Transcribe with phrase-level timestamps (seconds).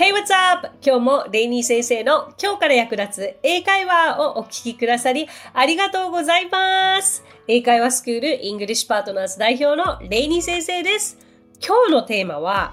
[0.00, 0.66] Hey, what's up?
[0.82, 7.22] 今日もレイニー先生の今日から役立つ英会話をお聞きくださりありがとうございます。
[7.46, 11.18] 英会話スクールイングリッシュパートナーズ代表のレイニー先生です。
[11.62, 12.72] 今日のテーマは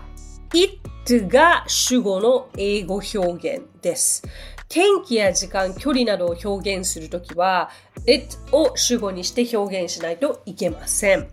[0.54, 4.24] it が主語の英語表現です。
[4.70, 7.70] 天気や時間、距離などを表現するときは
[8.06, 11.28] it を主語にして表現しないといけません。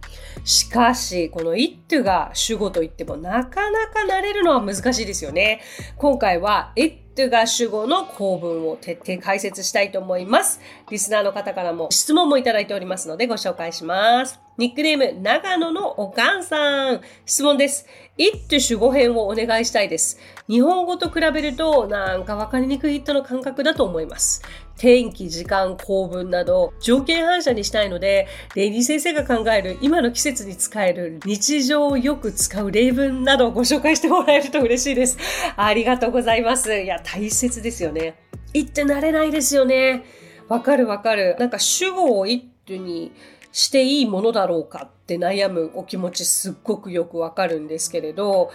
[0.45, 5.61] しかし、この it が主語といってもなかなか慣れるのは難しいですよね。
[5.97, 10.61] 今回は it が主語の構文を徹底解説したいと思います。
[10.91, 14.41] リスナーの方からも質問もいただいておりますのでご紹介します。
[14.59, 17.01] ニックネーム、長野のお母さん。
[17.27, 17.87] 質問です。
[18.17, 20.19] it 主語編をお願いしたいです。
[20.47, 24.43] 日本語と比べるとなんかわかりにくい it の感覚だと思います。
[24.77, 35.17] 天気、時間、構文など条件反射にしたいので、レイリー先生が考える今の季節に使える日常をよく使う例文などをご紹介してもらえると嬉しいです。
[35.57, 36.75] ありがとうございます。
[36.75, 38.17] いや、大切ですよね。
[38.53, 40.05] it って慣れないですよね。
[40.49, 41.37] わかるわかる。
[41.39, 43.13] なんか主語を it に
[43.51, 48.51] していいものだろうかって悩むお気持ちすっごくよくわかるんですけれど、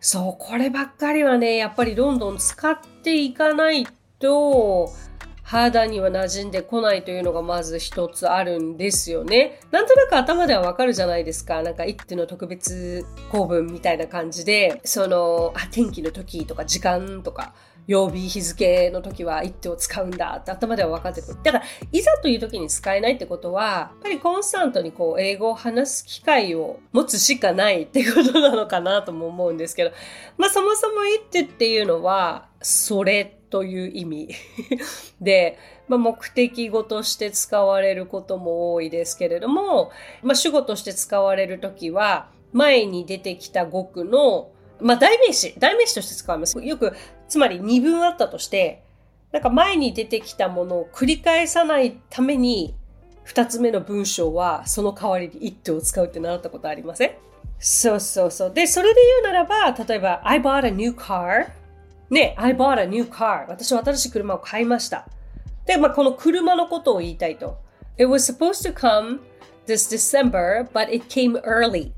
[0.00, 3.86] そう、こればっかりはね、やっぱりどんどん使っていかない
[4.18, 4.90] と、
[5.48, 9.60] 肌には馴染んでこないというのがまず一つあるんですよね。
[9.70, 11.62] なんとなく頭ではわかるじゃないですか。
[11.62, 17.54] なんか一手の特別公文みたいな感じで、その、あ、天気の時とか時間とか、
[17.88, 21.38] 曜日、日付の時は一手を使うんだって頭では分かってくる。
[21.42, 29.92] だから、いざという時に使えないってことは、やっぱりコンスタントにこう、英語を話す機会を持つしかないってことなのかなとも思うんですけど、
[30.36, 34.28] まあそもそも一手っていうのは、それという意味
[35.22, 44.50] で、まあ、目的語として使われることも多いですけれども、まあ、主語として使われるときは、前に出てきた語句の
[44.80, 46.60] まあ、代名詞、代名詞として使います。
[46.62, 46.94] よく、
[47.28, 48.82] つまり二文あったとして、
[49.32, 52.74] なんか前に出てきたものを繰り返さないために、
[53.24, 57.10] 二つ目の文章はその代わりに it を使うって習ったことありません？
[57.58, 58.54] そうそうそう。
[58.54, 61.50] で、それで言うならば、例えば、I bought a new car.
[62.08, 63.46] ね、I bought a new car.
[63.48, 65.06] 私は新しい車を買いました。
[65.66, 67.58] で、まあ、この車のことを言いたいと。
[67.98, 69.18] It was supposed to come
[69.66, 71.92] this December, but it came early.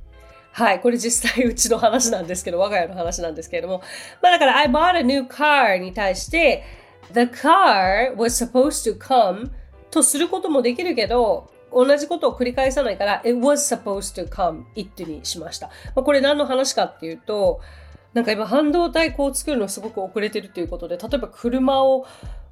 [0.53, 0.81] はい。
[0.81, 3.83] これ実際うちの話なんですけど、我が家の話なんですけれども。
[4.21, 6.65] まあだから、I bought a new car に対して、
[7.13, 9.51] the car was supposed to come
[9.91, 15.69] とすることもできるけど、同じことを繰り返さないから、it was supposed to come it にしました。
[15.95, 17.61] まあ、これ何の話かっていうと、
[18.13, 22.07] なんか今半導体こう作るのすごく遅れてるということで、例えば車を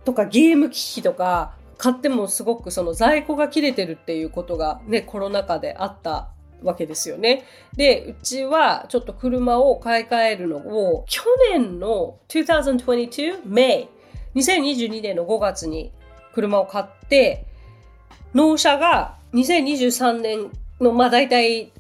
[0.05, 6.31] とかゲーム機器とか買ってもすごくその在庫が切れてるっていうことがね、コロナ禍であった
[6.63, 7.45] わけですよね。
[7.77, 13.89] で、うちはちょっと車を買い替えるのを去年の2022 May
[14.35, 15.93] 2022年の5月に
[16.35, 17.47] 車を買って
[18.35, 21.73] 納車が2023年のまあ大体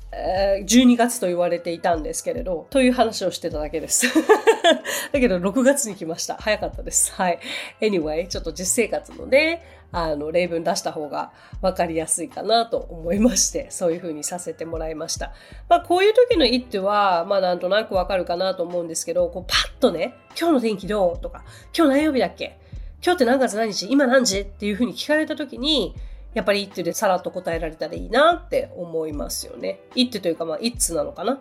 [0.64, 4.06] 12月と言われていたんですけれど、という話をしてただけです。
[5.12, 6.36] だけど6月に来ました。
[6.36, 7.12] 早かったです。
[7.12, 7.38] はい。
[7.80, 11.32] Anyway、ちょっと実生活のね、あの、例文出した方が
[11.62, 15.32] 分かりやすいかなと思いまして、そういう風にさせてもらいました。
[15.68, 21.44] まあ、こういう時の一手は、まあ、なんとなくわかるかなと思うんですけど、こう、パッとね、今日の天気どうとか、
[21.76, 22.58] 今日何曜日だっけ
[23.02, 25.94] 今日って何月何日今何時っていう風に聞かれた時に、
[26.34, 29.80] やっぱり一手でさらっと答えられたらいいなって思いますよね。
[29.94, 31.40] 一手というか、まあ、一通なのかな。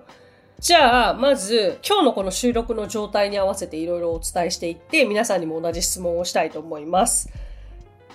[0.60, 7.30] じゃあ、まず、今日のこの収録の状態に合わせていろいろお伝えしていって、皆さんにも同じ質問をしたいと思います。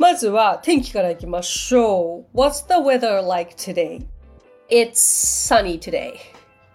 [0.02, 2.36] まずは天気からいきましょう。
[2.36, 4.04] What's the weather like today?
[4.68, 6.14] It's sunny today.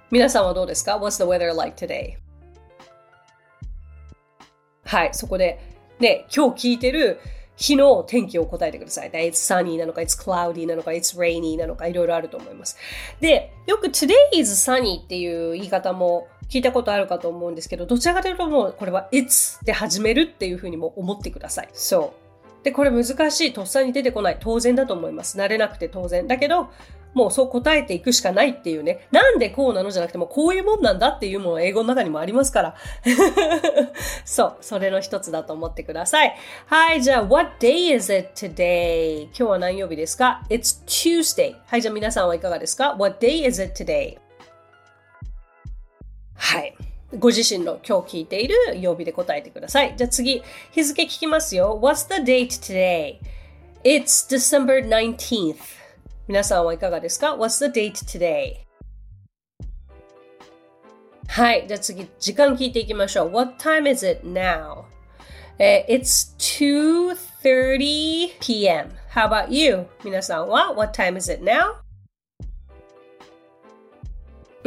[0.10, 2.14] 皆さんはどうですか ?What's the weather like today?
[4.86, 5.60] はい、そこで、
[6.00, 7.20] ね、今日聞いてる
[7.58, 9.12] 日の天気を答えてください。
[9.12, 12.78] It's sunny なのか、It's cloudy なのか、It's rainy なのか、いろいろあると思います。
[13.20, 21.70] で、よく Today is sunny っていう言い方も聞いたことあるかと思うんですけど、どちらかというともうこれは It's で始めるっていうふうにも思ってください。
[21.74, 22.27] そう。
[22.68, 23.54] で、これ難しい。
[23.54, 24.38] とっさに出てこない。
[24.42, 25.38] 当然だと思います。
[25.38, 26.28] 慣れなくて当然。
[26.28, 26.70] だけど、
[27.14, 29.08] もうそう答えていくしかないっていうね。
[29.10, 32.76] なんでこうなのじゃなくても、こういうもんなんだっていうもの英語の中にもありますから。
[34.26, 34.58] そう。
[34.60, 36.36] それの一つだと思ってください。
[36.66, 37.02] はい。
[37.02, 39.24] じゃあ、what day is it today?
[39.28, 41.56] 今日は何曜日ですか ?It's Tuesday.
[41.68, 41.82] はい。
[41.82, 44.18] じゃあ皆さんはいかがですか ?What day is it today?
[46.36, 46.76] はい。
[47.16, 49.96] ご自身の今日聞いている曜日で答えてください。
[49.96, 51.80] じゃあ次、日付聞きますよ。
[51.82, 53.20] What's the date today?
[53.84, 55.56] It's December 19th.
[56.28, 58.58] 皆さんはいかがですか ?What's the date today?
[61.30, 61.66] はい。
[61.68, 63.32] じゃあ次、時間聞いていきましょう。
[63.32, 64.84] What time is it now?
[65.60, 68.90] Uh, it's 2.30 p.m.
[69.14, 69.88] How about you?
[70.04, 71.87] 皆さんは What time is it now?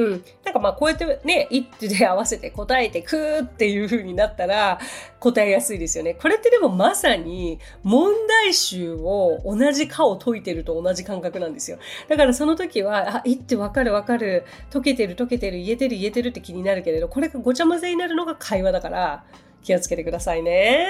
[0.01, 0.25] うん。
[0.45, 4.79] なんかまあこうやってね、一手で合わせて答えてくっていう風になったら
[5.19, 6.15] 答えやすいですよね。
[6.15, 11.79] これってでもまさに問題集を同じ科を解いてると同じ感覚なんですよ。
[12.09, 19.25] だからその時は、あ、一手わかるわかる、解けてる解けてる、言えてる言えてるって気になるけれど、これがごちゃ混ぜになるのが会話だから、
[19.63, 20.89] 気をつけてくださいね。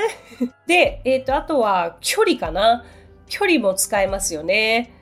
[0.67, 2.85] で、えっ、ー、と、あとは距離かな。
[3.29, 4.93] 距離も使えますよね。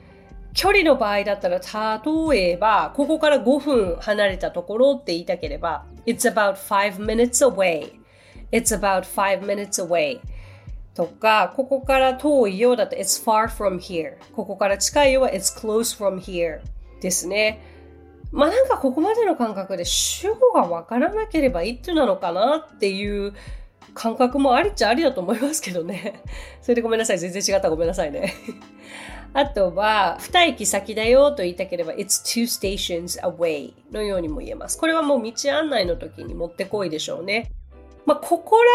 [0.59, 7.93] 距離の場合だったら、例えば、ここから5分離れたところって言いたければ、It's about five minutes away.
[8.51, 10.19] It's about five minutes away.
[10.93, 14.17] とか、ここから遠いようだと It's far from here.
[14.35, 16.59] ここから近いようは It's close from here.
[16.99, 17.63] ですね。
[18.33, 23.33] まあなんかここまでの感覚で主語がわからなければいいってなのかなっていう
[23.93, 26.21] 感覚もありっちゃありだと思いますけどね。
[26.61, 27.19] それでごめんなさい。
[27.19, 28.33] 全然違ったごめんなさいね。
[29.33, 34.77] あとは、二駅先だよと言いたければ、it's two stations away のようにも言えます。
[34.77, 37.51] これはもう道案内の時にもってこいでしょうね。
[38.05, 38.71] まあ、ここら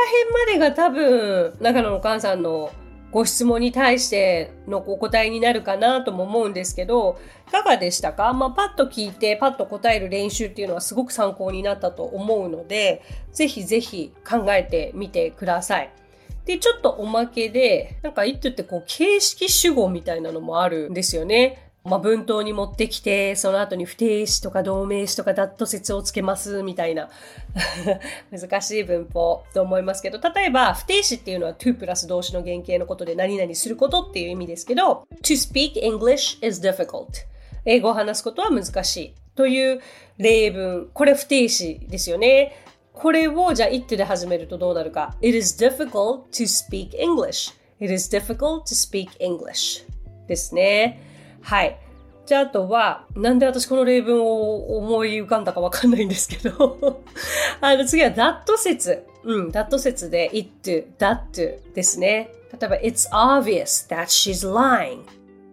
[0.53, 2.71] 辺までが多分、中野のお母さんの
[3.11, 7.19] ご質問に対してのお答えになるかなとも思うんですけど、
[7.49, 8.33] いかがでしたか？
[8.33, 13.03] まあ、パッと聞いて、パッと答える練習っていうのはすごく参考になったと思うので、
[13.33, 15.93] ぜひぜひ考えてみてください。
[16.45, 21.65] で、ちょっとおまけで、なんか、it ってこう、形式主語みたいなのもあるんですよね。
[21.85, 27.11] まあ、文頭に持ってきて、その後に不定詞とか動名詞とかダット説をつけますみたいな
[28.33, 37.07] 難しい文法と思いますけど、例えば不定詞っていうのは to プラス動詞の原型のことで何々することっていう意味ですけど、to speak English is difficult
[37.67, 39.83] 英語を話すことは難しいという
[40.17, 40.89] 例文。
[40.95, 42.57] これ不定詞ですよね。
[42.95, 45.15] これをじゃあ it で始めるとどうなるか。
[45.21, 47.53] It is difficult to speak English.
[47.81, 49.85] It is difficult to speak English
[50.29, 51.01] ですね。
[51.43, 51.79] はい。
[52.25, 56.99] じゃあ、あとは、なんで私この例文を思い浮かんだかわかんないんですけど
[57.61, 59.05] あの、次は that 説。
[59.25, 62.31] うん、that 説で it, that ですね。
[62.59, 65.03] 例えば、it's obvious that she's lying.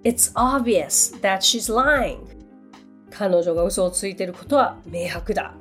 [0.03, 2.19] It's obvious that she's lying.
[3.09, 5.53] 彼女が嘘をついてることは明白だ。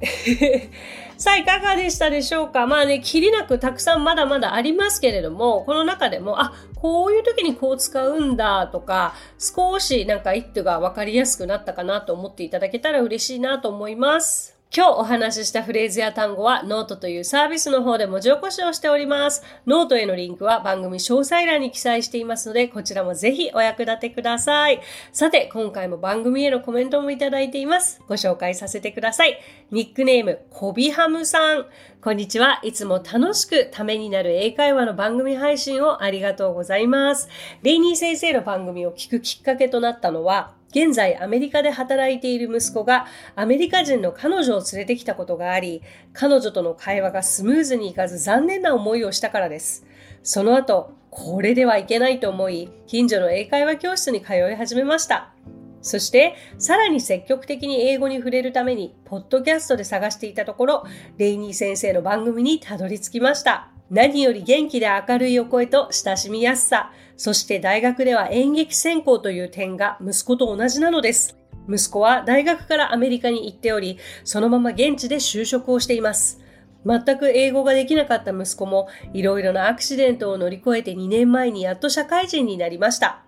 [1.16, 2.66] さあ、いかがでしたでしょうか？
[2.66, 14.55] まあね、きりなくたくさんまだまだありますけれども、この中でも、あ、こういう時にこう使うんだとか、少しなんか一手が分かりやすくなったかなと思っていただけたら嬉しいなと思います。
[14.76, 19.42] 今日お話ししたフレーズや単語はノートというサービスの方で文字起こしをしております。
[19.66, 24.82] ノートへのリンクは番組詳細欄に記載していますので、こちらもぜひお役立てください。
[25.12, 28.02] さて、今回も番組へのコメントもいただいています。
[28.06, 29.38] ご紹介させてください。
[29.70, 31.64] ニックネーム、コビハムさん。
[32.02, 32.60] こんにちは。
[32.62, 37.30] いつも楽しくためになる英会話の番組配信をありがとうございます。
[37.62, 45.80] レイニー先生の番組を聞くきっかけとなったのは、現在アメリカで働いている息子がアメリカ人の彼女を連れてきたことがあり、
[46.12, 49.86] 彼女との会話がスムーズにいかず残念な思いをしたからです。
[50.22, 55.32] その後、これではいけないと思い、近所の英会話教室に通い始めました。
[55.80, 60.84] そして、さらに積極的に英語に触れるために、ポッドキャストで探していたところ、
[61.16, 63.75] レイニー先生の番組にたどり着きました。
[63.90, 71.38] 何より元気で明るいお声と親しみやすさ、そして大学では演劇専攻という点が息子と同じなのです。
[71.68, 76.40] 息子は大学からアメリカに行っており、そのまま現地で就職をしています。
[76.84, 83.22] 全く英語ができなかった息子も、いろいろなアクシデントを乗り越えて2年前にやっと社会人になりました。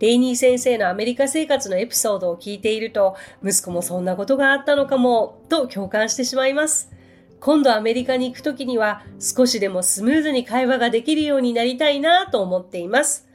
[0.00, 6.90] レイニー先生のアメリカ生活のエピソードを聞いていると、息子もそんなことがあったのかも、と共感してしまいます。
[7.40, 13.28] 今度アメリカに行くときには少しでもスムーズに会話ができるようになりたいなと思っています。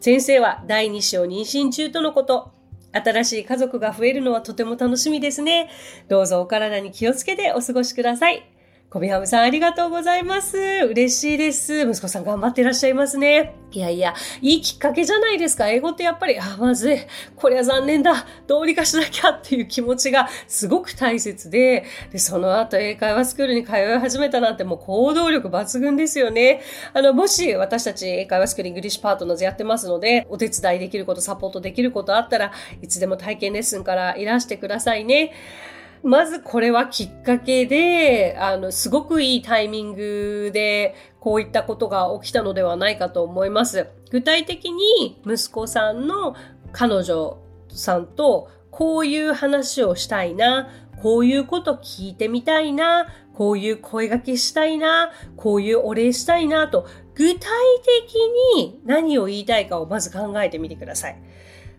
[0.00, 2.52] 先生は第2子を妊娠中とのこと。
[2.92, 5.68] 新しい家族が増えるのはとても楽しみですね。
[6.08, 8.53] どうぞお体に気をつけてお過ごしください。
[8.94, 10.56] 小ビハムさんありがとうございます。
[10.56, 11.80] 嬉しいです。
[11.80, 13.56] 息子さん頑張ってらっしゃいますね。
[13.72, 15.68] いやいや、いいきっかけじゃないですか。
[15.68, 16.98] 英語ってやっぱり、あ、まずい。
[17.34, 18.24] こりゃ残念だ。
[18.46, 26.60] どうにかしなきゃっていう気持ちがすごく大切で、で、その後英会話スクールに通い始めたなんてもう行動力抜群ですよね。
[26.92, 35.32] あの、もし私たち英会話スクールイングリッシュパートナーズやってますので、お手伝いできること、サポートできることあったらいつでも体験レッスンからいらしてくださいね。
[36.04, 43.88] まずこれはきっかけで、あの、すごくいいタイミングで、こういったことが起きたのではないかと思います。
[44.10, 46.36] 具体的に息子さんの
[46.72, 47.38] 彼女
[47.70, 50.68] さんとこういう話をしたいな、
[51.00, 57.40] こういうこと聞いてみたいな、こういう声掛けしたいな、こういうお礼したいなと、具体
[58.02, 58.14] 的
[58.56, 61.16] に何を言いたいかをまず考えてみてください。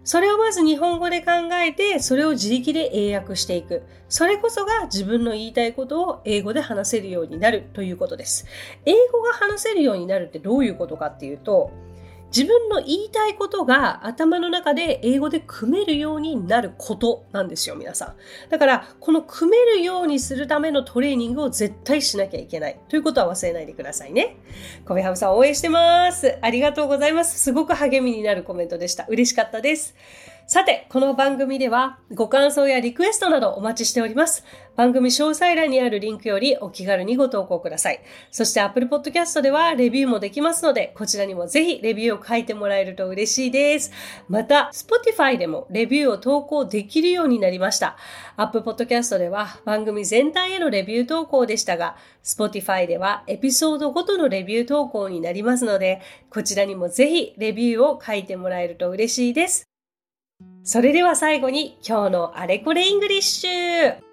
[0.06, 1.32] それをまず日本語で考
[1.66, 3.82] えて、それを自力で英訳していく。
[4.08, 8.46] それこそが自分の言いたいことを英語で話せるようになるということです。
[8.86, 11.72] 英語が話せるようになるってどういうことかっていうと、
[12.36, 18.50] 自分の言いたいことが頭の中で英語で組めるようになることなんですよ、皆さん。
[18.50, 24.36] だから、この組めるようにするためのトレーニングを絶対しなきゃいけないということは忘れないでくださいね。
[24.86, 26.38] コメハムさん応援してます。
[26.42, 27.39] ありがとうございます。
[27.39, 29.06] すごく励みになるコメントでした。
[29.08, 29.96] 嬉しかったです。
[30.48, 34.44] さて、この番組ではご感想やリクエストなどお待ちしております。
[34.75, 38.02] 番組詳細欄にあるリンクよりお気軽にご投稿ください。
[38.30, 43.92] そして Apple Podcast ではレビューもできますので、こちらにもぜひレビューを書いてもらえると嬉しいです。
[44.30, 47.98] また、Spotify でもレビューを投稿できるようになりました。
[48.38, 59.75] Apple Podcast では番組全体へのレビュー投稿でしたが、Spotify ではエピソードごとのレビュー投稿になりますので、こちらにもぜひレビューを書いてもらえると嬉しいです。
[60.63, 64.05] それでは最後に今日のあれこれイングリッシュ。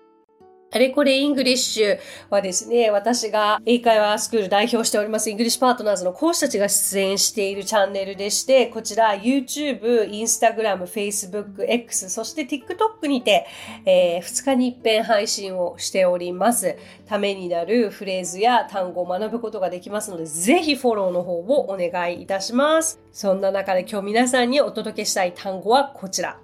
[0.75, 1.99] あれこれイングリッシュ
[2.31, 13.47] はですね、私が英会話スクール代表しておりますイングリッシュパートナーズの講師たちが出演しているチャンネルでして、こちら YouTube、Instagram、Facebook、X、そして TikTok にて、
[13.85, 16.77] えー、2日に一遍配信をしております。
[17.07, 22.99] ためになるフレーズや単語を学ぶことができますので、ぜひフォローの方をお願いいたします。
[23.13, 26.41] そんな中で今日皆さんにお届けしたい単語はこちら。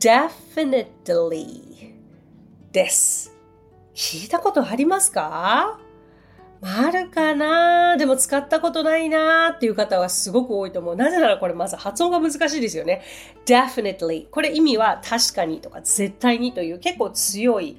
[0.00, 1.92] definitely
[2.72, 3.29] です。
[4.00, 5.78] 聞いたことありますか？
[6.62, 10.96] あるかなでも使ったことないなっていう方はすごく多いと思う。
[10.96, 13.02] なぜならこれまず発音が難しいですよね。
[13.44, 14.30] definitely。
[14.30, 17.76] これ意味は確かにとか絶対にという結構強い、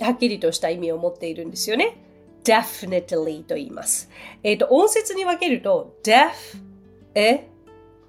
[0.00, 1.98] はっきりとした意味を持っているんですよね。
[2.44, 4.08] definitely と言います。
[4.42, 6.30] えっ、ー、と、音節に分けると def,
[7.14, 7.40] e,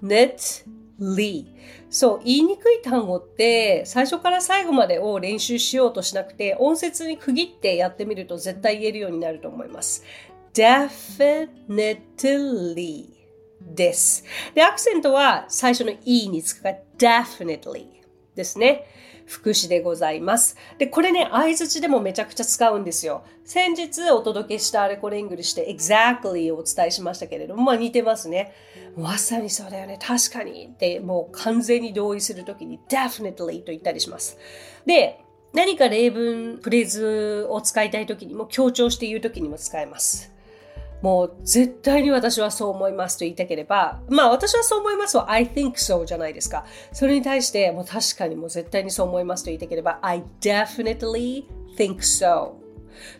[0.02, 0.64] net,
[1.00, 1.46] ly
[1.88, 10.04] そう、言いにくい単語って最初から最後までを練習しようとしなくて音節に区切ってやってみると絶対言えるようになると思います。
[10.54, 13.06] definitely
[13.60, 14.24] です。
[14.54, 17.86] で、アクセントは最初の e につくか definitely
[18.34, 18.86] ですね。
[19.26, 20.56] 副詞でございます。
[20.78, 23.22] で、これね、相づちでもめちゃくちゃ使うんですよ。
[23.44, 28.52] 先日お届けしたあれこれイングリッシュで exactly をお伝えしましたけれども、まあ似てますね。
[28.96, 29.98] まさにそうだよね。
[30.00, 34.38] 確かにってもう完全に同意するときに definitely と言ったりします。
[34.86, 35.20] で、
[35.52, 40.32] 何か例文、フレーズを使いたいときにも強調して言うときにも使えます。
[41.02, 46.66] もう絶対に私はそう思いますと言いたければ、まあ私はそう思いますは I think so じゃないですか。
[46.92, 51.44] それに対してもう確かにもう絶対にそう思いますと言いたければ I definitely
[51.78, 52.52] think so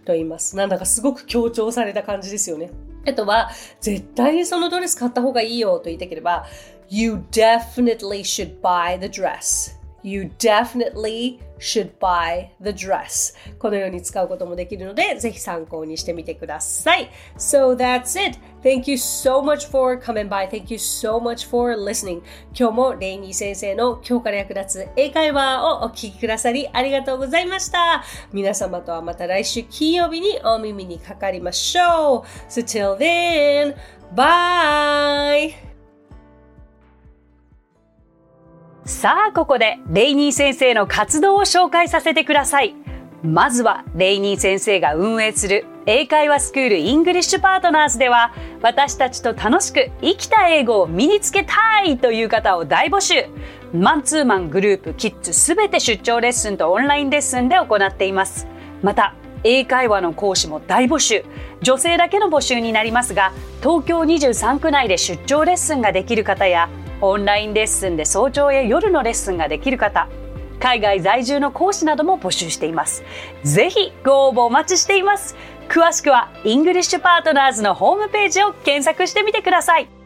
[0.05, 0.57] と言います。
[0.57, 2.71] なんだかすごく強調された感じですよね。
[3.07, 6.47] あとは絶対にそのドレス買った方がいいよと言いたければ
[6.89, 18.19] You definitely should buy the dress You definitely should buy the dress このように使うこともできるのでぜひ参考にしてみてください So that's
[18.19, 22.23] it Thank you so much for coming by Thank you so much for listening
[22.59, 28.03] 今日もレイニー先生の今日から役立つ英会話をお聞きくださりありがとうございました
[28.33, 33.77] 皆様とはまた来週金曜日にお耳にかかりましょう So till then
[34.15, 35.70] Bye!
[38.85, 42.75] さあ、ここでレイニー先生の活動を紹介させてください。
[43.23, 48.33] まずは、レイニー先生が運営する英会話スクールイングリッシュパートナーズでは、
[48.63, 53.27] 私たちと楽しく生きた英語を身につけたいという方を大募集。
[53.75, 58.47] マンツーマングループ、キッズすべて出張レッスンとオンラインレッスンで行っています。
[58.83, 61.25] また、英会話の講師も大募集
[61.63, 66.69] 女性だけの募集になりますが東京23区内で出張レッスンができる方や
[67.01, 70.09] オンラインレッスンで早朝や夜のレッスンができる方
[70.61, 73.03] 海外在住の講師なども募集しています。
[73.43, 75.35] ぜひご応募お待ちしています。
[75.69, 80.00] 詳しくはイングリッシュパートナーズのホームページを検索してみてください。